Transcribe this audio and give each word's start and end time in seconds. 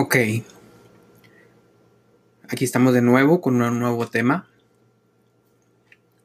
Ok. 0.00 0.14
Aquí 2.48 2.64
estamos 2.64 2.94
de 2.94 3.02
nuevo 3.02 3.40
con 3.40 3.60
un 3.60 3.80
nuevo 3.80 4.06
tema. 4.06 4.48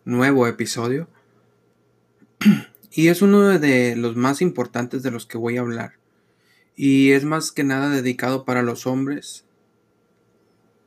Nuevo 0.06 0.46
episodio. 0.46 1.08
Y 2.92 3.08
es 3.08 3.24
uno 3.24 3.58
de 3.58 3.96
los 3.96 4.15
más 4.15 4.44
importantes 4.44 5.01
de 5.01 5.10
los 5.10 5.26
que 5.26 5.40
voy 5.40 5.58
a 5.58 5.62
hablar. 5.62 5.94
Y 6.76 7.13
es 7.13 7.24
más 7.24 7.51
que 7.51 7.63
nada 7.63 7.90
dedicado 7.90 8.46
para 8.46 8.62
los 8.62 8.86
hombres. 8.86 9.44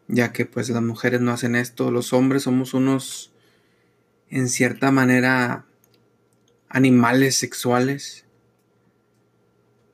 Ya 0.07 0.33
que 0.33 0.47
pues 0.47 0.69
las 0.69 0.83
mujeres 0.83 1.21
no 1.21 1.33
hacen 1.33 1.57
esto. 1.57 1.91
Los 1.91 2.13
hombres 2.13 2.45
somos 2.45 2.73
unos, 2.73 3.33
en 4.31 4.49
cierta 4.49 4.93
manera, 4.93 5.67
animales 6.69 7.35
sexuales. 7.35 8.27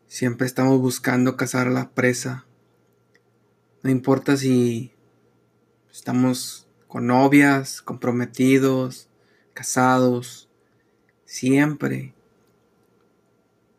Siempre 0.08 0.46
estamos 0.46 0.78
buscando 0.78 1.38
cazar 1.38 1.68
a 1.68 1.70
la 1.70 1.88
presa 1.92 2.44
no 3.82 3.90
importa 3.90 4.36
si 4.36 4.92
estamos 5.90 6.68
con 6.86 7.08
novias, 7.08 7.82
comprometidos, 7.82 9.08
casados, 9.54 10.48
siempre 11.24 12.14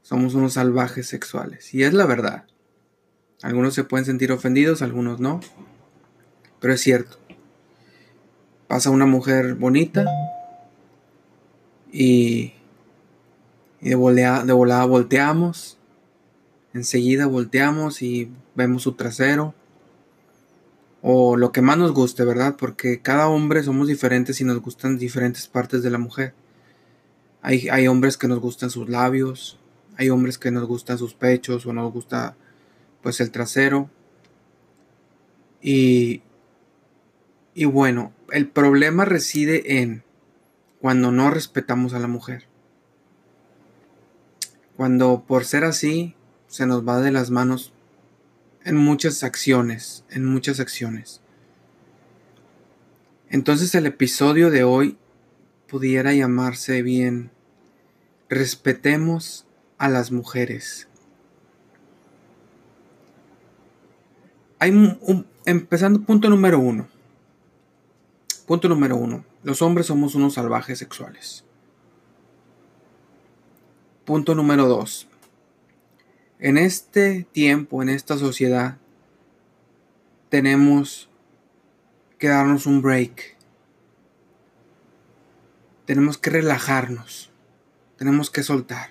somos 0.01 0.35
unos 0.35 0.53
salvajes 0.53 1.07
sexuales. 1.07 1.73
Y 1.73 1.83
es 1.83 1.93
la 1.93 2.05
verdad. 2.05 2.45
Algunos 3.41 3.73
se 3.73 3.83
pueden 3.83 4.05
sentir 4.05 4.31
ofendidos, 4.31 4.81
algunos 4.81 5.19
no. 5.19 5.39
Pero 6.59 6.73
es 6.73 6.81
cierto. 6.81 7.17
Pasa 8.67 8.89
una 8.89 9.05
mujer 9.05 9.55
bonita 9.55 10.05
y, 11.91 12.53
de, 13.79 13.95
de 13.95 14.53
volada 14.53 14.85
volteamos. 14.85 15.77
Enseguida 16.73 17.27
volteamos 17.27 18.01
y 18.01 18.31
vemos 18.55 18.83
su 18.83 18.93
trasero 18.93 19.53
o 21.05 21.35
lo 21.35 21.51
que 21.51 21.61
más 21.61 21.77
nos 21.77 21.91
guste, 21.91 22.23
¿verdad? 22.23 22.55
Porque 22.57 23.01
cada 23.01 23.27
hombre 23.27 23.61
somos 23.61 23.89
diferentes 23.89 24.39
y 24.39 24.45
nos 24.45 24.61
gustan 24.61 24.97
diferentes 24.97 25.47
partes 25.47 25.83
de 25.83 25.89
la 25.89 25.97
mujer. 25.97 26.33
Hay, 27.41 27.67
hay, 27.67 27.89
hombres 27.89 28.17
que 28.17 28.29
nos 28.29 28.39
gustan 28.39 28.69
sus 28.69 28.87
labios, 28.87 29.59
hay 29.97 30.09
hombres 30.09 30.37
que 30.37 30.49
nos 30.49 30.65
gustan 30.65 30.97
sus 30.97 31.13
pechos 31.13 31.65
o 31.65 31.73
nos 31.73 31.91
gusta 31.91 32.37
pues 33.01 33.19
el 33.19 33.31
trasero. 33.31 33.89
Y, 35.61 36.21
y 37.53 37.65
bueno, 37.65 38.13
el 38.31 38.47
problema 38.47 39.03
reside 39.03 39.81
en 39.81 40.03
cuando 40.79 41.11
no 41.11 41.29
respetamos 41.31 41.93
a 41.93 41.99
la 41.99 42.07
mujer. 42.07 42.47
Cuando 44.77 45.25
por 45.27 45.43
ser 45.43 45.65
así 45.65 46.15
se 46.47 46.65
nos 46.65 46.87
va 46.87 47.01
de 47.01 47.11
las 47.11 47.29
manos 47.29 47.72
en 48.65 48.77
muchas 48.77 49.23
acciones, 49.23 50.05
en 50.09 50.25
muchas 50.25 50.59
acciones. 50.59 51.21
Entonces 53.29 53.73
el 53.75 53.85
episodio 53.85 54.49
de 54.49 54.63
hoy 54.63 54.97
pudiera 55.67 56.13
llamarse 56.13 56.81
bien 56.81 57.31
Respetemos 58.33 59.45
a 59.77 59.89
las 59.89 60.11
mujeres. 60.11 60.87
Hay 64.57 64.71
un, 64.71 65.27
empezando 65.45 66.01
punto 66.01 66.31
número 66.31 66.57
uno. 66.57 66.87
Punto 68.47 68.67
número 68.69 68.95
uno. 68.95 69.23
Los 69.43 69.61
hombres 69.61 69.85
somos 69.85 70.15
unos 70.15 70.33
salvajes 70.33 70.79
sexuales. 70.79 71.43
Punto 74.03 74.33
número 74.33 74.67
dos. 74.67 75.07
En 76.39 76.57
este 76.57 77.25
tiempo, 77.31 77.81
en 77.81 77.89
esta 77.89 78.17
sociedad, 78.17 78.77
tenemos 80.29 81.09
que 82.17 82.27
darnos 82.27 82.65
un 82.65 82.81
break. 82.81 83.37
Tenemos 85.85 86.17
que 86.17 86.29
relajarnos. 86.29 87.31
Tenemos 87.97 88.29
que 88.29 88.43
soltar. 88.43 88.89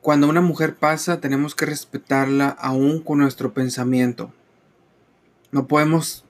Cuando 0.00 0.28
una 0.28 0.40
mujer 0.40 0.76
pasa, 0.76 1.20
tenemos 1.20 1.54
que 1.54 1.64
respetarla 1.64 2.48
aún 2.48 3.02
con 3.02 3.18
nuestro 3.18 3.54
pensamiento. 3.54 4.32
No 5.52 5.68
podemos 5.68 6.24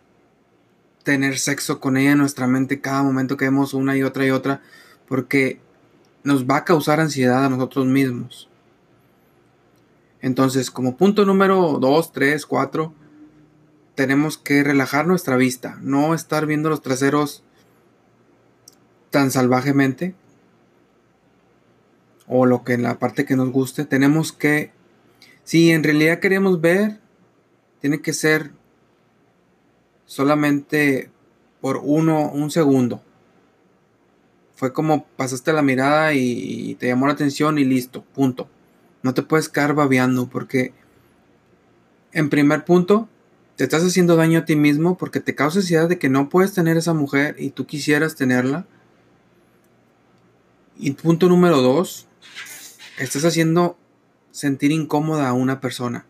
tener 1.04 1.38
sexo 1.38 1.80
con 1.80 1.96
ella 1.96 2.12
en 2.12 2.18
nuestra 2.18 2.46
mente 2.46 2.80
cada 2.80 3.02
momento 3.02 3.36
que 3.36 3.46
vemos 3.46 3.74
una 3.74 3.96
y 3.96 4.02
otra 4.02 4.26
y 4.26 4.30
otra, 4.30 4.60
porque 5.08 5.60
nos 6.24 6.46
va 6.46 6.58
a 6.58 6.64
causar 6.64 7.00
ansiedad 7.00 7.44
a 7.44 7.48
nosotros 7.48 7.86
mismos. 7.86 8.48
Entonces, 10.20 10.70
como 10.70 10.96
punto 10.96 11.24
número 11.24 11.78
2, 11.80 12.12
3, 12.12 12.46
4, 12.46 12.94
tenemos 13.94 14.38
que 14.38 14.62
relajar 14.62 15.06
nuestra 15.06 15.36
vista, 15.36 15.78
no 15.82 16.14
estar 16.14 16.46
viendo 16.46 16.70
los 16.70 16.80
traseros 16.80 17.42
tan 19.10 19.30
salvajemente 19.30 20.14
o 22.26 22.46
lo 22.46 22.64
que 22.64 22.74
en 22.74 22.82
la 22.82 22.98
parte 22.98 23.24
que 23.24 23.36
nos 23.36 23.50
guste, 23.50 23.84
tenemos 23.84 24.32
que 24.32 24.72
si 25.44 25.70
en 25.70 25.82
realidad 25.82 26.20
queremos 26.20 26.60
ver, 26.60 27.00
tiene 27.80 28.00
que 28.00 28.12
ser 28.12 28.52
solamente 30.06 31.10
por 31.60 31.80
uno, 31.82 32.30
un 32.30 32.50
segundo 32.50 33.02
fue 34.62 34.72
como 34.72 35.06
pasaste 35.16 35.52
la 35.52 35.60
mirada 35.60 36.14
y, 36.14 36.76
te 36.76 36.86
llamó 36.86 37.08
la 37.08 37.14
atención 37.14 37.58
y 37.58 37.64
listo, 37.64 38.04
punto. 38.14 38.48
No 39.02 39.12
te 39.12 39.22
puedes 39.22 39.48
quedar 39.48 39.74
babeando 39.74 40.28
porque, 40.28 40.72
en 42.12 42.30
primer 42.30 42.64
punto, 42.64 43.08
te 43.56 43.64
estás 43.64 43.82
haciendo 43.82 44.14
daño 44.14 44.38
a 44.38 44.44
ti 44.44 44.54
mismo 44.54 44.96
porque 44.96 45.18
te 45.18 45.34
causa 45.34 45.58
ansiedad 45.58 45.88
de 45.88 45.98
que 45.98 46.08
no 46.08 46.28
puedes 46.28 46.52
tener 46.52 46.76
esa 46.76 46.94
mujer 46.94 47.34
y 47.40 47.50
tú 47.50 47.66
quisieras 47.66 48.14
tenerla. 48.14 48.64
Y 50.76 50.92
punto 50.92 51.28
número 51.28 51.60
dos, 51.60 52.06
estás 53.00 53.24
haciendo 53.24 53.76
sentir 54.30 54.70
incómoda 54.70 55.28
a 55.28 55.32
una 55.32 55.60
persona. 55.60 56.06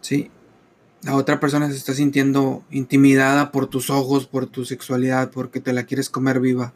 ¿Sí? 0.00 0.32
La 1.02 1.16
otra 1.16 1.40
persona 1.40 1.68
se 1.68 1.76
está 1.76 1.94
sintiendo 1.94 2.64
intimidada 2.70 3.50
por 3.50 3.66
tus 3.66 3.90
ojos, 3.90 4.26
por 4.26 4.46
tu 4.46 4.64
sexualidad, 4.64 5.30
porque 5.30 5.60
te 5.60 5.72
la 5.72 5.84
quieres 5.84 6.08
comer 6.08 6.38
viva. 6.38 6.72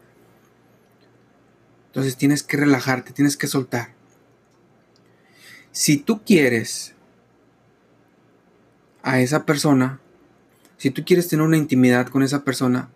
Entonces 1.87 2.17
tienes 2.17 2.43
que 2.43 2.57
relajarte, 2.57 3.13
tienes 3.13 3.37
que 3.37 3.47
soltar. 3.47 3.95
Si 5.71 5.97
tú 5.97 6.23
quieres 6.25 6.95
a 9.03 9.21
esa 9.21 9.47
persona, 9.47 10.01
si 10.77 10.91
tú 10.91 11.05
quieres 11.05 11.29
tener 11.29 11.47
una 11.47 11.57
intimidad 11.57 12.09
con 12.09 12.25
esa 12.25 12.43
persona, 12.43 12.91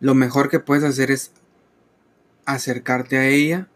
lo 0.00 0.14
mejor 0.14 0.48
que 0.48 0.60
puedes 0.60 0.84
hacer 0.84 1.10
es 1.10 1.32
acercarte 2.46 3.18
a 3.18 3.26
ella, 3.26 3.68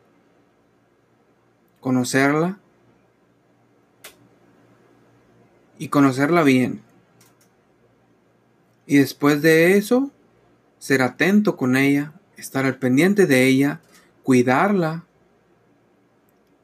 conocerla 1.81 2.62
y 5.83 5.89
conocerla 5.89 6.45
bien. 6.45 6.81
Y 8.87 8.99
después 8.99 9.43
de 9.43 9.77
eso, 9.77 10.13
ser 10.79 11.03
atento 11.03 11.57
con 11.57 11.77
ella, 11.77 12.13
estar 12.37 12.67
al 12.67 12.79
pendiente 12.79 13.27
de 13.27 13.49
ella, 13.49 13.81
cuidarla, 14.23 15.05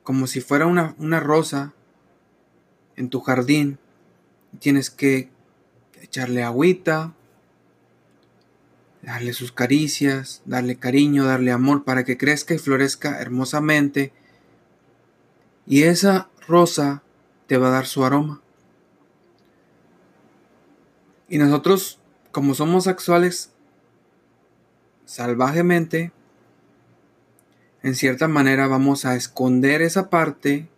como 0.04 0.28
si 0.28 0.40
fuera 0.40 0.66
una, 0.66 0.94
una 0.98 1.18
rosa 1.18 1.72
en 2.94 3.10
tu 3.10 3.18
jardín. 3.20 3.80
Tienes 4.60 4.88
que 4.88 5.30
echarle 6.00 6.44
agüita, 6.44 7.12
darle 9.02 9.32
sus 9.32 9.50
caricias, 9.50 10.42
darle 10.44 10.76
cariño, 10.76 11.24
darle 11.24 11.50
amor 11.50 11.82
para 11.82 12.04
que 12.04 12.16
crezca 12.16 12.54
y 12.54 12.58
florezca 12.58 13.20
hermosamente. 13.20 14.12
Y 15.66 15.82
esa 15.82 16.28
rosa 16.46 17.02
te 17.48 17.58
va 17.58 17.66
a 17.66 17.72
dar 17.72 17.86
su 17.86 18.04
aroma. 18.04 18.42
Y 21.28 21.38
nosotros, 21.38 21.98
como 22.32 22.54
somos 22.54 22.84
sexuales 22.84 23.52
salvajemente, 25.04 26.12
en 27.82 27.94
cierta 27.94 28.28
manera 28.28 28.66
vamos 28.66 29.04
a 29.04 29.14
esconder 29.14 29.82
esa 29.82 30.10
parte 30.10 30.68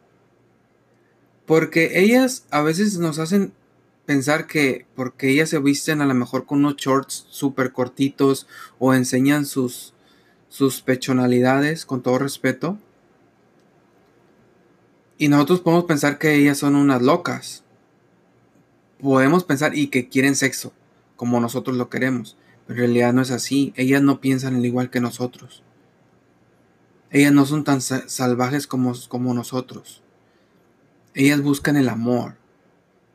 porque 1.46 2.00
ellas 2.00 2.46
a 2.50 2.62
veces 2.62 2.98
nos 2.98 3.18
hacen 3.18 3.52
pensar 4.06 4.46
que 4.46 4.86
porque 4.94 5.30
ellas 5.30 5.48
se 5.48 5.58
visten 5.58 6.00
a 6.00 6.06
lo 6.06 6.14
mejor 6.14 6.46
con 6.46 6.58
unos 6.58 6.76
shorts 6.76 7.26
súper 7.28 7.72
cortitos 7.72 8.46
o 8.78 8.94
enseñan 8.94 9.46
sus, 9.46 9.94
sus 10.48 10.80
pechonalidades 10.80 11.86
con 11.86 12.02
todo 12.02 12.18
respeto. 12.18 12.78
Y 15.18 15.28
nosotros 15.28 15.60
podemos 15.60 15.84
pensar 15.84 16.18
que 16.18 16.34
ellas 16.34 16.58
son 16.58 16.76
unas 16.76 17.02
locas 17.02 17.64
podemos 19.00 19.44
pensar 19.44 19.76
y 19.76 19.88
que 19.88 20.08
quieren 20.08 20.36
sexo, 20.36 20.72
como 21.16 21.40
nosotros 21.40 21.76
lo 21.76 21.88
queremos. 21.88 22.36
Pero 22.66 22.80
en 22.80 22.86
realidad 22.86 23.12
no 23.12 23.22
es 23.22 23.30
así. 23.30 23.72
Ellas 23.76 24.02
no 24.02 24.20
piensan 24.20 24.54
al 24.54 24.64
igual 24.64 24.90
que 24.90 25.00
nosotros. 25.00 25.62
Ellas 27.10 27.32
no 27.32 27.44
son 27.44 27.64
tan 27.64 27.80
salvajes 27.80 28.66
como, 28.66 28.92
como 29.08 29.34
nosotros. 29.34 30.02
Ellas 31.14 31.42
buscan 31.42 31.76
el 31.76 31.88
amor. 31.88 32.36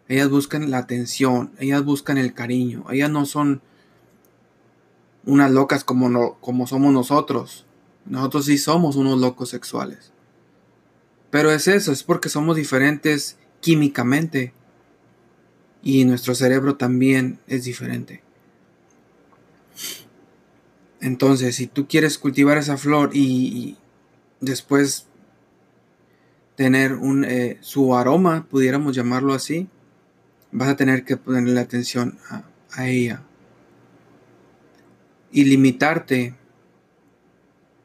Ellas 0.07 0.29
buscan 0.29 0.69
la 0.69 0.79
atención. 0.79 1.51
Ellas 1.57 1.83
buscan 1.85 2.17
el 2.17 2.33
cariño. 2.33 2.85
Ellas 2.91 3.09
no 3.09 3.25
son 3.25 3.61
unas 5.25 5.51
locas 5.51 5.83
como, 5.83 6.09
no, 6.09 6.37
como 6.41 6.67
somos 6.67 6.93
nosotros. 6.93 7.65
Nosotros 8.05 8.45
sí 8.45 8.57
somos 8.57 8.97
unos 8.97 9.19
locos 9.19 9.49
sexuales. 9.49 10.11
Pero 11.31 11.51
es 11.51 11.67
eso, 11.67 11.91
es 11.91 12.03
porque 12.03 12.29
somos 12.29 12.55
diferentes 12.55 13.37
químicamente. 13.61 14.53
Y 15.85 16.03
nuestro 16.03 16.33
cerebro 16.33 16.77
también 16.77 17.37
es 17.45 17.63
diferente. 17.63 18.23
Entonces, 20.99 21.55
si 21.55 21.67
tú 21.67 21.87
quieres 21.87 22.17
cultivar 22.17 22.57
esa 22.57 22.75
flor 22.75 23.11
y, 23.13 23.77
después 24.41 25.05
tener 26.55 26.93
un, 26.93 27.23
eh, 27.23 27.59
su 27.61 27.95
aroma, 27.95 28.47
pudiéramos 28.49 28.95
llamarlo 28.95 29.35
así, 29.35 29.69
vas 30.51 30.69
a 30.69 30.75
tener 30.75 31.05
que 31.05 31.17
ponerle 31.17 31.59
atención 31.59 32.17
a, 32.31 32.41
a 32.71 32.89
ella. 32.89 33.21
Y 35.31 35.43
limitarte 35.43 36.33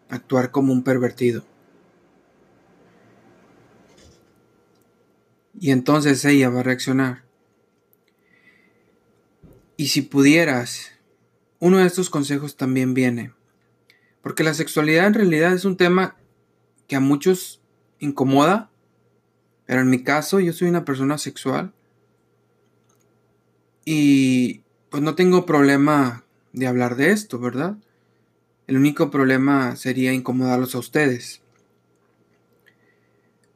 a 0.08 0.14
actuar 0.14 0.50
como 0.50 0.72
un 0.72 0.82
pervertido. 0.82 1.44
Y 5.60 5.70
entonces 5.70 6.24
ella 6.24 6.48
va 6.48 6.60
a 6.60 6.62
reaccionar. 6.62 7.29
Y 9.80 9.86
si 9.86 10.02
pudieras, 10.02 10.90
uno 11.58 11.78
de 11.78 11.86
estos 11.86 12.10
consejos 12.10 12.58
también 12.58 12.92
viene. 12.92 13.32
Porque 14.20 14.44
la 14.44 14.52
sexualidad 14.52 15.06
en 15.06 15.14
realidad 15.14 15.54
es 15.54 15.64
un 15.64 15.78
tema 15.78 16.16
que 16.86 16.96
a 16.96 17.00
muchos 17.00 17.62
incomoda. 17.98 18.68
Pero 19.64 19.80
en 19.80 19.88
mi 19.88 20.02
caso 20.04 20.38
yo 20.38 20.52
soy 20.52 20.68
una 20.68 20.84
persona 20.84 21.16
sexual. 21.16 21.72
Y 23.86 24.64
pues 24.90 25.02
no 25.02 25.14
tengo 25.14 25.46
problema 25.46 26.26
de 26.52 26.66
hablar 26.66 26.96
de 26.96 27.12
esto, 27.12 27.38
¿verdad? 27.38 27.78
El 28.66 28.76
único 28.76 29.10
problema 29.10 29.76
sería 29.76 30.12
incomodarlos 30.12 30.74
a 30.74 30.78
ustedes. 30.78 31.40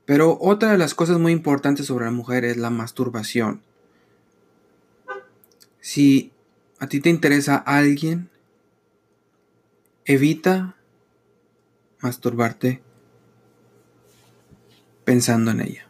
Pero 0.06 0.38
otra 0.40 0.72
de 0.72 0.78
las 0.78 0.94
cosas 0.94 1.18
muy 1.18 1.32
importantes 1.32 1.84
sobre 1.84 2.06
la 2.06 2.12
mujer 2.12 2.46
es 2.46 2.56
la 2.56 2.70
masturbación. 2.70 3.60
Si 5.84 6.32
a 6.78 6.88
ti 6.88 6.98
te 6.98 7.10
interesa 7.10 7.56
alguien, 7.56 8.31
evita 10.06 10.76
masturbarte 12.00 12.82
pensando 15.04 15.50
en 15.50 15.60
ella. 15.60 15.86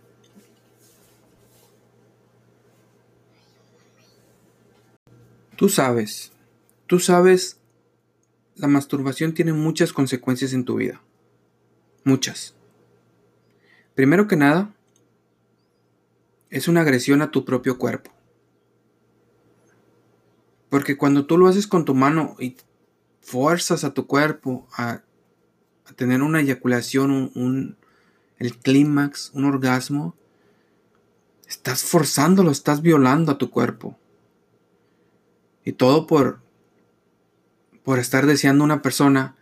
Tú 5.56 5.68
sabes, 5.68 6.32
tú 6.88 6.98
sabes, 6.98 7.60
la 8.56 8.66
masturbación 8.66 9.32
tiene 9.32 9.52
muchas 9.52 9.92
consecuencias 9.92 10.54
en 10.54 10.64
tu 10.64 10.74
vida. 10.74 11.02
Muchas. 12.02 12.56
Primero 13.94 14.26
que 14.26 14.34
nada, 14.34 14.74
es 16.50 16.66
una 16.66 16.80
agresión 16.80 17.22
a 17.22 17.30
tu 17.30 17.44
propio 17.44 17.78
cuerpo. 17.78 18.10
Porque 20.74 20.96
cuando 20.96 21.24
tú 21.24 21.38
lo 21.38 21.46
haces 21.46 21.68
con 21.68 21.84
tu 21.84 21.94
mano 21.94 22.34
y 22.40 22.56
fuerzas 23.20 23.84
a 23.84 23.94
tu 23.94 24.08
cuerpo 24.08 24.66
a, 24.76 25.02
tener 25.94 26.20
una 26.20 26.40
eyaculación, 26.40 27.30
un, 27.36 27.76
el 28.38 28.58
clímax, 28.58 29.30
un 29.34 29.44
orgasmo, 29.44 30.16
estás 31.46 31.84
forzándolo, 31.84 32.50
estás 32.50 32.82
violando 32.82 33.30
a 33.30 33.38
tu 33.38 33.50
cuerpo. 33.50 33.96
Y 35.64 35.74
todo 35.74 36.08
por, 36.08 36.40
por 37.84 38.00
estar 38.00 38.26
deseando 38.26 38.64
una 38.64 38.82
persona. 38.82 39.36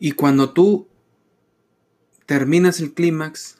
Y 0.00 0.10
cuando 0.10 0.52
tú 0.52 0.88
terminas 2.26 2.80
el 2.80 2.94
clímax 2.94 3.58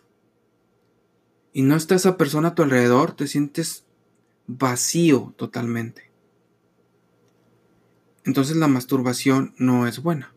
y 1.52 1.62
no 1.62 1.76
está 1.76 1.94
esa 1.94 2.16
persona 2.16 2.48
a 2.48 2.54
tu 2.56 2.64
alrededor, 2.64 3.12
te 3.12 3.28
sientes 3.28 3.84
vacío 4.58 5.34
totalmente. 5.36 6.10
Entonces 8.24 8.56
la 8.56 8.68
masturbación 8.68 9.54
no 9.58 9.86
es 9.86 10.02
buena. 10.02 10.34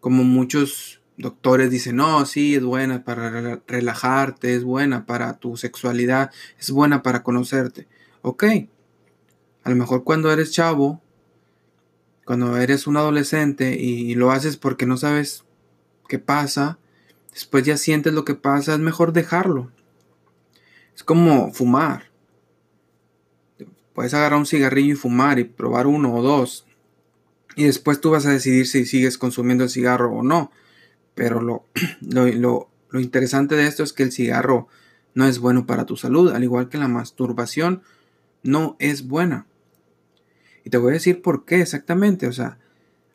Como 0.00 0.24
muchos 0.24 1.00
doctores 1.16 1.70
dicen, 1.70 1.96
no, 1.96 2.24
sí, 2.26 2.54
es 2.54 2.62
buena 2.62 3.04
para 3.04 3.60
relajarte, 3.66 4.54
es 4.54 4.64
buena 4.64 5.06
para 5.06 5.38
tu 5.38 5.56
sexualidad, 5.56 6.30
es 6.58 6.70
buena 6.70 7.02
para 7.02 7.22
conocerte. 7.22 7.88
Ok, 8.22 8.44
a 9.62 9.70
lo 9.70 9.76
mejor 9.76 10.04
cuando 10.04 10.32
eres 10.32 10.52
chavo, 10.52 11.00
cuando 12.24 12.56
eres 12.56 12.86
un 12.86 12.96
adolescente 12.96 13.76
y 13.76 14.14
lo 14.14 14.30
haces 14.30 14.56
porque 14.56 14.86
no 14.86 14.96
sabes 14.96 15.44
qué 16.08 16.18
pasa, 16.18 16.78
después 17.32 17.64
ya 17.64 17.76
sientes 17.76 18.12
lo 18.12 18.24
que 18.24 18.34
pasa, 18.34 18.74
es 18.74 18.80
mejor 18.80 19.12
dejarlo. 19.12 19.70
Es 20.94 21.02
como 21.02 21.52
fumar. 21.52 22.13
Puedes 23.94 24.12
agarrar 24.12 24.38
un 24.38 24.46
cigarrillo 24.46 24.92
y 24.92 24.96
fumar 24.96 25.38
y 25.38 25.44
probar 25.44 25.86
uno 25.86 26.14
o 26.14 26.22
dos. 26.22 26.66
Y 27.56 27.64
después 27.64 28.00
tú 28.00 28.10
vas 28.10 28.26
a 28.26 28.32
decidir 28.32 28.66
si 28.66 28.84
sigues 28.84 29.16
consumiendo 29.16 29.64
el 29.64 29.70
cigarro 29.70 30.12
o 30.12 30.22
no. 30.22 30.50
Pero 31.14 31.40
lo, 31.40 31.64
lo, 32.00 32.68
lo, 32.90 33.00
interesante 33.00 33.54
de 33.54 33.66
esto 33.66 33.82
es 33.82 33.92
que 33.92 34.02
el 34.02 34.12
cigarro 34.12 34.68
no 35.14 35.26
es 35.26 35.38
bueno 35.38 35.64
para 35.64 35.86
tu 35.86 35.96
salud, 35.96 36.32
al 36.32 36.42
igual 36.42 36.68
que 36.68 36.78
la 36.78 36.88
masturbación 36.88 37.82
no 38.42 38.76
es 38.80 39.06
buena. 39.06 39.46
Y 40.64 40.70
te 40.70 40.78
voy 40.78 40.90
a 40.90 40.94
decir 40.94 41.22
por 41.22 41.44
qué 41.44 41.60
exactamente. 41.60 42.26
O 42.26 42.32
sea, 42.32 42.58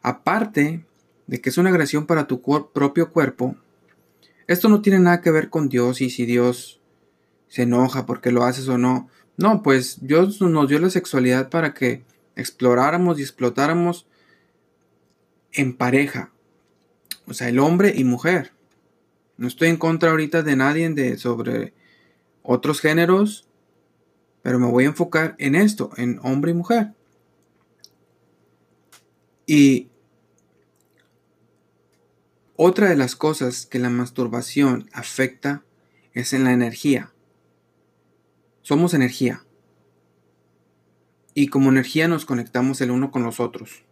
aparte 0.01 0.85
de 1.27 1.41
que 1.41 1.49
es 1.49 1.57
una 1.57 1.69
agresión 1.69 2.05
para 2.05 2.25
tu 2.25 2.41
propio 2.41 3.11
cuerpo, 3.11 3.55
esto 4.47 4.69
no 4.69 4.81
tiene 4.81 4.99
nada 4.99 5.21
que 5.21 5.31
ver 5.31 5.49
con 5.49 5.67
Dios 5.67 6.01
y 6.01 6.09
si 6.09 6.25
Dios 6.25 6.79
se 7.49 7.63
enoja 7.63 8.05
porque 8.05 8.31
lo 8.31 8.45
haces 8.45 8.67
o 8.67 8.77
no. 8.77 9.09
No, 9.39 9.63
pues 9.63 10.05
Dios 10.05 10.41
nos 10.41 10.67
dio 10.67 10.79
la 10.79 10.89
sexualidad 10.89 11.49
para 11.49 11.73
que 11.73 12.03
exploráramos 12.35 13.17
y 13.17 13.21
explotáramos 13.21 14.05
en 15.53 15.77
pareja. 15.77 16.33
O 17.25 17.33
sea, 17.33 17.47
el 17.47 17.59
hombre 17.59 17.93
y 17.95 18.03
mujer. 18.03 18.51
No 19.37 19.47
estoy 19.47 19.69
en 19.69 19.77
contra 19.77 20.11
ahorita 20.11 20.43
de 20.43 20.57
nadie 20.57 21.17
sobre 21.17 21.73
otros 22.43 22.81
géneros, 22.81 23.47
pero 24.41 24.59
me 24.59 24.67
voy 24.67 24.83
a 24.83 24.87
enfocar 24.87 25.35
en 25.39 25.55
esto, 25.55 25.91
en 25.95 26.19
hombre 26.21 26.51
y 26.51 26.55
mujer. 26.55 26.91
Y 29.45 29.87
otra 32.57 32.89
de 32.89 32.97
las 32.97 33.15
cosas 33.15 33.65
que 33.65 33.79
la 33.79 33.89
masturbación 33.89 34.89
afecta 34.91 35.63
es 36.11 36.33
en 36.33 36.43
la 36.43 36.51
energía. 36.51 37.13
Somos 38.61 38.93
energía. 38.93 39.43
Y 41.33 41.47
como 41.47 41.69
energía 41.69 42.07
nos 42.07 42.25
conectamos 42.25 42.81
el 42.81 42.91
uno 42.91 43.11
con 43.11 43.23
los 43.23 43.39
otros. 43.39 43.83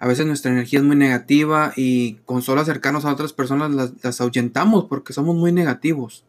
A 0.00 0.06
veces 0.06 0.26
nuestra 0.26 0.52
energía 0.52 0.80
es 0.80 0.84
muy 0.84 0.96
negativa 0.96 1.72
y 1.76 2.14
con 2.24 2.42
solo 2.42 2.60
acercarnos 2.60 3.04
a 3.04 3.12
otras 3.12 3.32
personas 3.32 3.72
las, 3.72 3.92
las 4.02 4.20
ahuyentamos 4.20 4.84
porque 4.84 5.12
somos 5.12 5.34
muy 5.34 5.52
negativos. 5.52 6.24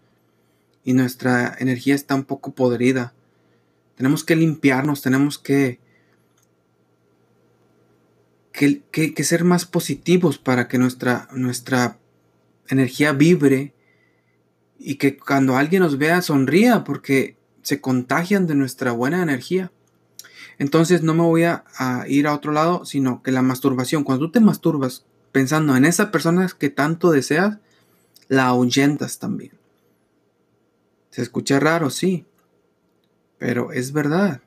Y 0.84 0.94
nuestra 0.94 1.56
energía 1.60 1.94
está 1.94 2.16
un 2.16 2.24
poco 2.24 2.54
podrida. 2.54 3.13
Tenemos 3.96 4.24
que 4.24 4.36
limpiarnos, 4.36 5.01
tenemos 5.01 5.38
que 5.38 5.80
que, 8.92 9.24
ser 9.24 9.44
más 9.46 9.66
positivos 9.66 10.38
para 10.38 10.68
que 10.68 10.78
nuestra, 10.78 11.30
nuestra 11.32 11.98
energía 12.68 13.13
vibre 13.13 13.74
y 14.78 14.96
que 14.96 15.18
cuando 15.18 15.56
alguien 15.56 15.82
nos 15.82 15.98
vea 15.98 16.22
sonría 16.22 16.84
porque 16.84 17.38
se 17.70 17.82
contagian 17.82 18.48
de 18.48 18.56
nuestra 18.56 18.94
buena 18.94 19.22
energía. 19.22 19.72
Entonces 20.58 21.04
no 21.04 21.14
me 21.14 21.22
voy 21.22 21.44
a, 21.44 21.64
ir 22.08 22.26
a 22.26 22.34
otro 22.34 22.52
lado, 22.52 22.84
sino 22.84 23.22
que 23.22 23.32
la 23.32 23.44
masturbación, 23.44 24.04
cuando 24.04 24.26
tú 24.26 24.32
te 24.32 24.40
masturbas 24.40 25.06
pensando 25.32 25.76
en 25.76 25.86
esa 25.86 26.10
persona 26.10 26.50
que 26.58 26.72
tanto 26.72 27.12
deseas, 27.12 27.60
la 28.28 28.48
ahuyentas 28.48 29.20
también. 29.20 29.52
Se 31.12 31.22
escucha 31.22 31.60
raro, 31.60 31.92
sí, 31.92 32.26
pero 33.38 33.72
es 33.72 33.94
verdad. 33.94 34.42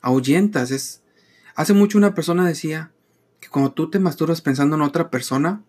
Ahuyentas, 0.00 0.70
es... 0.70 1.02
Hace 1.54 1.74
mucho 1.74 1.98
una 1.98 2.14
persona 2.14 2.48
decía, 2.48 2.92
que 3.40 3.50
cuando 3.50 3.72
tú 3.72 3.90
te 3.90 3.98
masturbas 3.98 4.40
pensando 4.40 4.76
en 4.76 4.80
otra 4.82 5.10
persona, 5.10 5.62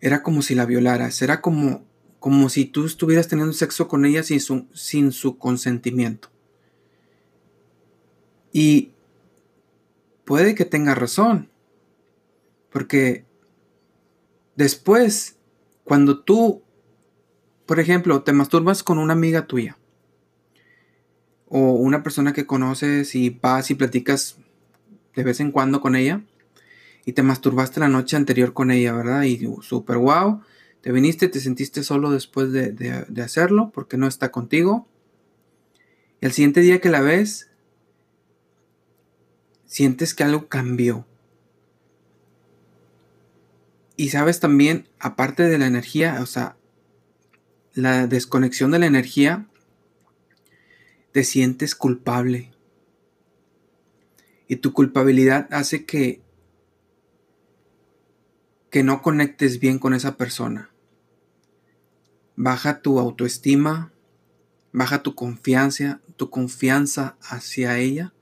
era 0.00 0.24
como 0.24 0.42
si 0.42 0.56
la 0.56 0.66
violaras, 0.66 1.22
era 1.22 1.40
como, 1.40 1.84
como 2.20 2.50
si 2.50 2.66
tú 2.66 2.84
estuvieras 2.84 3.28
teniendo 3.28 3.54
sexo 3.54 3.88
con 3.88 4.04
ella 4.04 4.22
sin 4.22 4.40
su, 4.40 4.66
sin 4.74 5.10
su 5.10 5.38
consentimiento. 5.38 6.28
Y 8.52 8.92
puede 10.24 10.54
que 10.54 10.64
tenga 10.64 10.94
razón, 10.94 11.48
Porque 12.70 13.24
después, 14.54 15.36
cuando 15.82 16.20
tú, 16.20 16.62
por 17.66 17.80
ejemplo, 17.80 18.22
te 18.22 18.32
masturbas 18.32 18.84
con 18.84 18.98
una 18.98 19.14
amiga 19.14 19.46
tuya, 19.46 19.76
o 21.48 21.72
una 21.72 22.04
persona 22.04 22.32
que 22.32 22.46
conoces 22.46 23.16
y 23.16 23.30
vas 23.30 23.72
y 23.72 23.74
platicas 23.74 24.36
de 25.16 25.24
vez 25.24 25.40
en 25.40 25.50
cuando 25.50 25.80
con 25.80 25.96
ella, 25.96 26.22
y 27.04 27.12
te 27.12 27.24
masturbaste 27.24 27.80
la 27.80 27.88
noche 27.88 28.16
anterior 28.16 28.52
con 28.52 28.70
ella, 28.70 28.92
¿verdad? 28.92 29.22
Y 29.22 29.48
súper 29.62 29.96
wow, 29.96 30.42
te 30.80 30.92
viniste, 30.92 31.28
te 31.28 31.40
sentiste 31.40 31.82
solo 31.82 32.10
después 32.10 32.52
de, 32.52 32.72
de 32.72 33.22
hacerlo 33.22 33.70
porque 33.72 33.96
no 33.96 34.06
está 34.06 34.30
contigo. 34.30 34.88
Y 36.20 36.26
al 36.26 36.32
siguiente 36.32 36.60
día 36.60 36.80
que 36.80 36.88
la 36.88 37.00
ves, 37.00 37.50
sientes 39.66 40.14
que 40.14 40.24
algo 40.24 40.48
cambió. 40.48 41.06
Y 43.96 44.08
sabes 44.08 44.40
también, 44.40 44.88
aparte 44.98 45.42
de 45.42 45.58
la 45.58 45.66
energía, 45.66 46.18
o 46.22 46.26
sea, 46.26 46.56
la 47.74 48.06
desconexión 48.06 48.70
de 48.70 48.78
la 48.78 48.86
energía, 48.86 49.46
te 51.12 51.24
sientes 51.24 51.74
culpable. 51.74 52.50
Y 54.48 54.56
tu 54.56 54.72
culpabilidad 54.72 55.48
hace 55.52 55.84
que 55.84 56.22
que 58.70 58.84
no 58.84 59.02
conectes 59.02 59.58
bien 59.58 59.78
con 59.78 59.94
esa 59.94 60.16
persona. 60.16 60.70
Baja 62.36 62.80
tu 62.80 62.98
autoestima, 62.98 63.92
baja 64.72 65.02
tu 65.02 65.14
confianza, 65.14 66.00
tu 66.16 66.30
confianza 66.30 67.16
hacia 67.20 67.78
ella. 67.78 68.14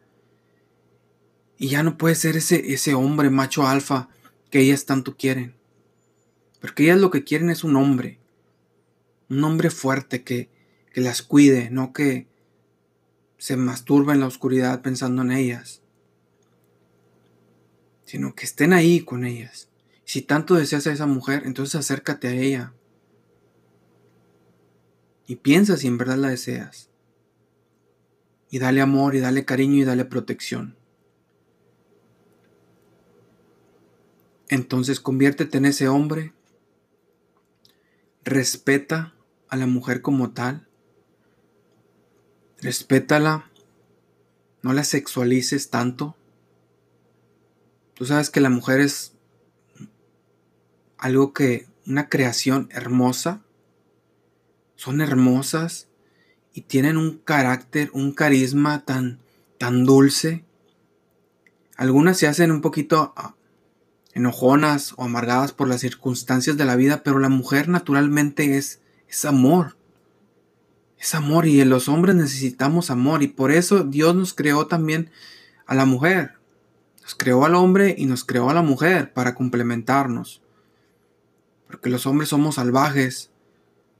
Y 1.59 1.69
ya 1.69 1.83
no 1.83 1.99
puedes 1.99 2.19
ser 2.19 2.37
ese, 2.37 2.73
ese 2.73 2.95
hombre 2.95 3.31
macho 3.31 3.67
alfa 3.67 4.09
que 4.51 4.61
ellas 4.61 4.87
tanto 4.87 5.17
quieren. 5.17 5.55
Porque 6.61 6.85
ellas 6.85 6.99
lo 6.99 7.11
que 7.11 7.25
quieren 7.25 7.51
es 7.51 7.63
un 7.63 7.77
hombre. 7.77 8.19
Un 9.29 9.45
hombre 9.45 9.71
fuerte 9.71 10.23
que, 10.23 10.49
que 10.93 11.01
las 11.01 11.23
cuide, 11.23 11.69
no 11.71 11.93
que 11.93 12.27
se 13.37 13.57
masturba 13.57 14.15
en 14.15 14.21
la 14.21 14.27
oscuridad 14.27 14.81
pensando 14.81 15.23
en 15.23 15.33
ellas. 15.33 15.83
Sino 18.07 18.35
que 18.35 18.47
estén 18.47 18.73
ahí 18.73 19.01
con 19.01 19.25
ellas. 19.25 19.69
Si 20.09 20.23
tanto 20.23 20.55
deseas 20.55 20.87
a 20.87 20.93
esa 20.93 21.05
mujer, 21.05 21.43
entonces 21.45 21.75
acércate 21.75 22.29
a 22.29 22.33
ella. 22.33 22.73
Y 25.27 25.37
piensa 25.37 25.77
si 25.77 25.87
en 25.87 25.99
verdad 25.99 26.17
la 26.17 26.31
deseas. 26.31 26.89
Y 28.49 28.59
dale 28.59 28.81
amor, 28.81 29.17
y 29.17 29.21
dale 29.21 29.45
cariño, 29.45 29.75
y 29.75 29.85
dale 29.85 30.07
protección. 30.07 30.79
Entonces 34.49 34.99
conviértete 34.99 35.59
en 35.59 35.67
ese 35.67 35.89
hombre 35.89 36.33
respeta 38.25 39.13
a 39.51 39.57
la 39.59 39.67
mujer 39.67 40.01
como 40.01 40.31
tal, 40.33 40.67
respétala, 42.63 43.51
no 44.63 44.73
la 44.73 44.85
sexualices 44.85 45.69
tanto. 45.69 46.17
Tú 47.93 48.07
sabes 48.07 48.31
que 48.31 48.41
la 48.41 48.49
mujer 48.49 48.81
es 48.81 49.18
algo 50.99 51.33
que, 51.33 51.67
una 51.87 52.09
creación 52.09 52.69
hermosa, 52.71 53.41
son 54.77 55.01
hermosas 55.01 55.89
y 56.53 56.63
tienen 56.63 56.97
un 56.97 57.19
carácter, 57.19 57.91
un 57.93 58.13
carisma 58.13 58.85
tan, 58.85 59.21
tan 59.59 59.85
dulce. 59.85 60.45
Algunas 61.77 62.19
se 62.19 62.27
hacen 62.27 62.51
un 62.51 62.61
poquito 62.61 63.15
enojonas 64.13 64.95
o 64.97 65.05
amargadas 65.05 65.53
por 65.53 65.69
las 65.69 65.81
circunstancias 65.81 66.57
de 66.57 66.65
la 66.65 66.77
vida, 66.77 67.03
pero 67.03 67.19
la 67.19 67.29
mujer 67.29 67.69
naturalmente 67.69 68.59
es, 68.59 68.81
es 69.09 69.25
amor. 69.25 69.77
Es 70.99 71.15
amor 71.15 71.47
y 71.47 71.65
los 71.65 71.89
hombres 71.89 72.17
necesitamos 72.17 72.91
amor 72.91 73.23
y 73.23 73.29
por 73.29 73.53
eso 73.53 73.85
Dios 73.85 74.15
nos 74.15 74.35
creó 74.35 74.67
también 74.67 75.11
a 75.67 75.75
la 75.75 75.87
mujer. 75.87 76.35
Nos 77.03 77.15
creó 77.15 77.45
al 77.45 77.55
hombre 77.55 77.95
y 77.97 78.07
nos 78.07 78.25
creó 78.25 78.51
a 78.51 78.55
la 78.55 78.63
mujer 78.63 79.13
para 79.13 79.35
complementarnos. 79.35 80.43
Porque 81.69 81.91
los 81.91 82.07
hombres 82.07 82.31
somos 82.31 82.57
salvajes, 82.57 83.31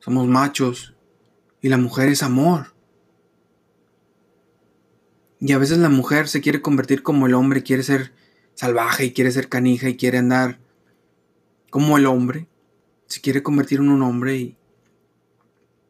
somos 0.01 0.27
machos 0.27 0.95
y 1.61 1.69
la 1.69 1.77
mujer 1.77 2.09
es 2.09 2.23
amor. 2.23 2.75
Y 5.41 5.53
a 5.53 5.59
veces 5.59 5.79
la 5.79 5.89
mujer 5.89 6.29
se 6.29 6.41
quiere 6.41 6.61
convertir 6.61 7.03
como 7.03 7.27
el 7.27 7.35
hombre, 7.35 7.63
quiere 7.63 7.83
ser 7.83 8.13
salvaje 8.55 9.05
y 9.05 9.13
quiere 9.13 9.31
ser 9.31 9.49
canija 9.49 9.89
y 9.89 9.97
quiere 9.97 10.19
andar 10.19 10.59
como 11.71 11.97
el 11.97 12.07
hombre, 12.07 12.49
se 13.07 13.21
quiere 13.21 13.43
convertir 13.43 13.79
en 13.79 13.91
un 13.91 14.03
hombre 14.03 14.37
y 14.37 14.57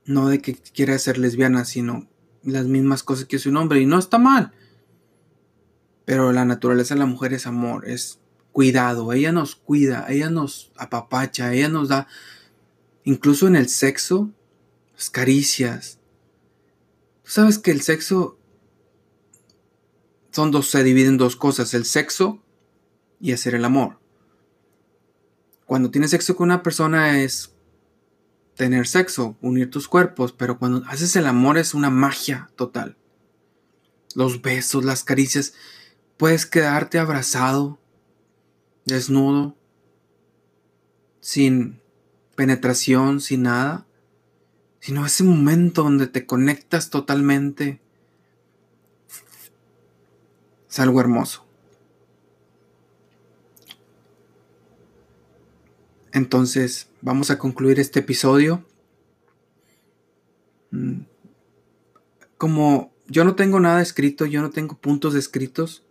no 0.04 0.28
de 0.28 0.40
que 0.40 0.54
quiera 0.54 0.98
ser 0.98 1.18
lesbiana, 1.18 1.64
sino 1.64 2.08
las 2.42 2.66
mismas 2.66 3.02
cosas 3.02 3.26
que 3.26 3.36
es 3.36 3.46
un 3.46 3.56
hombre 3.56 3.80
y 3.80 3.86
no 3.86 3.98
está 3.98 4.18
mal. 4.18 4.52
Pero 6.04 6.32
la 6.32 6.44
naturaleza 6.44 6.94
de 6.94 7.00
la 7.00 7.06
mujer 7.06 7.32
es 7.32 7.46
amor, 7.46 7.88
es 7.88 8.18
cuidado, 8.58 9.12
ella 9.12 9.30
nos 9.30 9.54
cuida, 9.54 10.06
ella 10.08 10.30
nos 10.30 10.72
apapacha, 10.74 11.54
ella 11.54 11.68
nos 11.68 11.90
da, 11.90 12.08
incluso 13.04 13.46
en 13.46 13.54
el 13.54 13.68
sexo, 13.68 14.32
las 14.94 15.10
caricias. 15.10 16.00
Tú 17.22 17.30
sabes 17.30 17.58
que 17.60 17.70
el 17.70 17.82
sexo 17.82 18.36
son 20.32 20.50
dos, 20.50 20.68
se 20.68 20.82
dividen 20.82 21.12
en 21.12 21.18
dos 21.18 21.36
cosas, 21.36 21.72
el 21.72 21.84
sexo 21.84 22.42
y 23.20 23.30
hacer 23.30 23.54
el 23.54 23.64
amor. 23.64 24.00
Cuando 25.64 25.92
tienes 25.92 26.10
sexo 26.10 26.34
con 26.34 26.46
una 26.46 26.64
persona 26.64 27.22
es 27.22 27.54
tener 28.56 28.88
sexo, 28.88 29.36
unir 29.40 29.70
tus 29.70 29.86
cuerpos, 29.86 30.32
pero 30.32 30.58
cuando 30.58 30.82
haces 30.88 31.14
el 31.14 31.28
amor 31.28 31.58
es 31.58 31.74
una 31.74 31.90
magia 31.90 32.50
total. 32.56 32.96
Los 34.16 34.42
besos, 34.42 34.84
las 34.84 35.04
caricias, 35.04 35.52
puedes 36.16 36.44
quedarte 36.44 36.98
abrazado, 36.98 37.78
desnudo, 38.88 39.56
sin 41.20 41.80
penetración, 42.34 43.20
sin 43.20 43.42
nada, 43.42 43.86
sino 44.80 45.06
ese 45.06 45.24
momento 45.24 45.82
donde 45.82 46.06
te 46.06 46.26
conectas 46.26 46.90
totalmente. 46.90 47.80
Es 50.68 50.78
algo 50.78 51.00
hermoso. 51.00 51.44
Entonces, 56.12 56.88
vamos 57.00 57.30
a 57.30 57.38
concluir 57.38 57.78
este 57.80 58.00
episodio. 58.00 58.64
Mm, 60.70 61.02
como 62.36 62.92
yo 63.06 63.24
no 63.24 63.34
tengo 63.34 63.60
nada 63.60 63.82
escrito, 63.82 64.26
yo 64.26 64.42
no 64.42 64.50
tengo 64.50 64.76
puntos 64.76 65.14
escritos, 65.14 65.82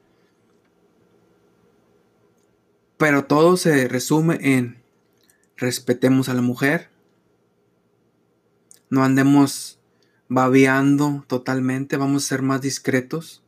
pero 2.97 3.25
todo 3.25 3.57
se 3.57 3.87
resume 3.87 4.39
en 4.41 4.83
respetemos 5.55 6.29
a 6.29 6.33
la 6.33 6.41
mujer, 6.41 6.89
no 8.89 9.03
andemos 9.03 9.79
babeando 10.29 11.23
totalmente, 11.27 11.97
vamos 11.97 12.25
a 12.25 12.27
ser 12.27 12.41
más 12.41 12.61
discretos, 12.61 13.43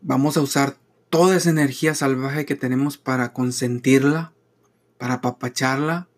vamos 0.00 0.36
a 0.36 0.40
usar 0.40 0.76
toda 1.10 1.36
esa 1.36 1.50
energía 1.50 1.94
salvaje 1.94 2.46
que 2.46 2.56
tenemos 2.56 2.96
para 2.96 3.32
consentirla, 3.32 4.32
para 4.98 5.14
apapacharla, 5.14 6.08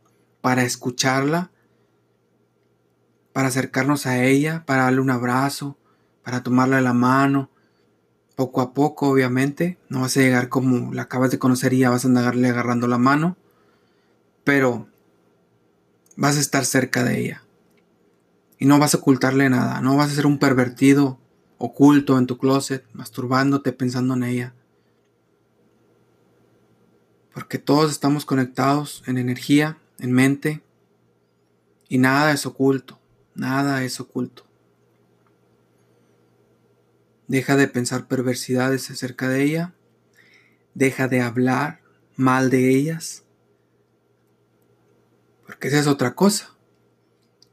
para 0.41 0.63
escucharla, 0.63 1.51
para 3.33 3.49
acercarnos 3.49 4.07
a 4.07 4.23
ella, 4.23 4.65
para 4.67 4.85
darle 4.85 5.01
un 5.01 5.11
abrazo, 5.11 5.77
para 6.23 6.43
tomarle 6.43 6.81
la 6.81 6.93
mano, 6.93 7.51
poco 8.35 8.61
a 8.61 8.75
poco, 8.75 9.09
obviamente. 9.09 9.79
No 9.89 10.01
vas 10.01 10.17
a 10.17 10.21
llegar 10.21 10.49
como 10.49 10.93
la 10.93 11.03
acabas 11.03 11.31
de 11.31 11.39
conocer 11.39 11.73
y 11.73 11.79
ya 11.79 11.91
vas 11.91 12.05
a 12.05 12.09
andarle 12.09 12.49
agarrando 12.49 12.87
la 12.87 12.99
mano, 12.99 13.37
pero 14.45 14.89
vas 16.17 16.37
a 16.37 16.41
estar 16.41 16.65
cerca 16.65 17.05
de 17.05 17.21
ella. 17.21 17.43
Y 18.59 18.67
no 18.67 18.79
vas 18.79 18.95
a 18.95 18.99
ocultarle 18.99 19.51
nada, 19.51 19.81
no 19.81 19.97
vas 19.97 20.13
a 20.13 20.15
ser 20.15 20.27
un 20.27 20.39
pervertido 20.39 21.19
oculto 21.59 22.19
en 22.19 22.27
tu 22.27 22.39
closet, 22.39 22.85
masturbándote 22.93 23.73
pensando 23.73 24.15
en 24.15 24.25
ella 24.25 24.55
porque 27.35 27.59
todos 27.59 27.91
estamos 27.91 28.25
conectados 28.25 29.03
en 29.07 29.19
energía, 29.19 29.77
en 29.99 30.13
mente, 30.13 30.63
y 31.89 31.99
nada 31.99 32.33
es 32.33 32.47
oculto, 32.47 33.01
nada 33.35 33.83
es 33.83 33.99
oculto. 33.99 34.47
Deja 37.27 37.57
de 37.57 37.69
pensar 37.69 38.07
perversidades 38.07 38.91
acerca 38.91 39.29
de 39.29 39.43
ella, 39.43 39.75
deja 40.75 41.09
de 41.09 41.23
hablar 41.23 41.81
mal 42.17 42.51
de 42.51 42.69
ellas, 42.69 43.25
porque 45.47 45.69
esa 45.69 45.79
es 45.79 45.87
otra 45.87 46.15
cosa. 46.15 46.55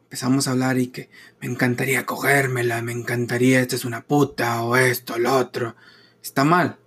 Empezamos 0.04 0.48
a 0.48 0.51
hablar 0.51 0.78
y 0.78 0.88
que 0.88 1.10
me 1.40 1.48
encantaría 1.48 2.06
cogérmela, 2.06 2.82
me 2.82 2.92
encantaría, 2.92 3.62
esta 3.62 3.78
es 3.78 3.86
una 3.86 4.01
puta, 4.01 4.62
o 4.63 4.75
esto, 4.75 5.18
lo 5.18 5.34
otro. 5.38 5.75
Está 6.22 6.44
mal, 6.44 6.78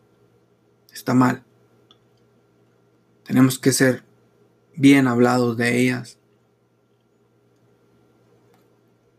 está 0.92 1.14
mal. 1.14 1.42
Tenemos 3.24 3.58
que 3.58 3.72
ser 3.72 4.04
bien 4.76 5.08
hablados 5.08 5.56
de 5.56 5.78
ellas. 5.80 6.18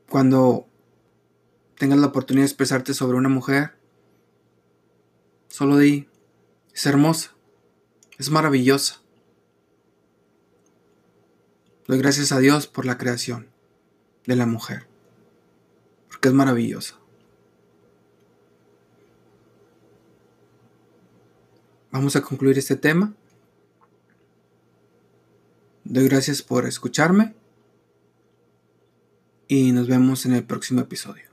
Cuando 0.08 0.68
tengas 1.78 2.00
la 2.00 2.08
oportunidad 2.08 2.44
de 2.44 2.48
expresarte 2.48 2.94
sobre 2.94 3.18
una 3.18 3.30
mujer, 3.30 3.76
solo 5.48 5.78
di, 5.78 6.08
es 6.74 6.86
hermosa, 6.86 7.32
es 8.18 8.30
maravillosa. 8.30 9.02
Doy 11.88 12.00
gracias 12.00 12.32
a 12.32 12.40
Dios 12.40 12.68
por 12.68 12.86
la 12.86 12.98
creación 12.98 13.48
de 14.26 14.36
la 14.36 14.46
mujer, 14.46 14.88
porque 16.10 16.30
es 16.30 16.34
maravillosa. 16.34 16.96
Vamos 21.92 22.16
a 22.16 22.22
concluir 22.22 22.58
este 22.58 22.76
tema. 22.76 23.14
Doy 25.86 26.10
gracias 26.10 26.42
por 26.42 26.66
escucharme 26.66 27.36
y 29.48 29.72
nos 29.72 29.88
vemos 29.88 30.26
en 30.26 30.34
el 30.34 30.44
próximo 30.44 30.82
episodio. 30.82 31.25